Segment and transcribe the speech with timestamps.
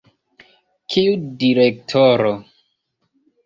[0.95, 1.13] Kiu
[1.45, 2.35] direktoro?